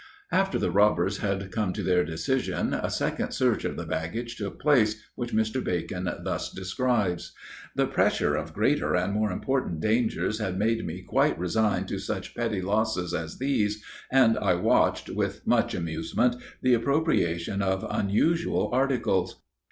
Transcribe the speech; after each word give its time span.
After 0.31 0.57
the 0.57 0.71
robbers 0.71 1.19
had 1.19 1.51
come 1.51 1.73
to 1.73 1.83
their 1.83 2.03
decision, 2.03 2.73
a 2.73 2.89
second 2.89 3.33
search 3.33 3.63
of 3.65 3.75
the 3.77 3.85
baggage 3.85 4.35
took 4.35 4.59
place, 4.59 4.99
which 5.13 5.31
Mr. 5.31 5.63
Bacon 5.63 6.09
thus 6.23 6.51
describes: 6.51 7.33
"The 7.75 7.85
pressure 7.85 8.33
of 8.35 8.51
greater 8.51 8.95
and 8.95 9.13
more 9.13 9.31
important 9.31 9.79
dangers 9.79 10.39
had 10.39 10.57
made 10.57 10.87
me 10.87 11.03
quite 11.03 11.37
resigned 11.37 11.87
to 11.89 11.99
such 11.99 12.33
petty 12.33 12.63
losses 12.63 13.13
as 13.13 13.37
these, 13.37 13.83
and 14.11 14.39
I 14.39 14.55
watched, 14.55 15.11
with 15.11 15.45
much 15.45 15.75
amusement, 15.75 16.35
the 16.63 16.73
appropriation 16.73 17.61
of 17.61 17.85
unusual 17.87 18.71
articles. 18.73 19.39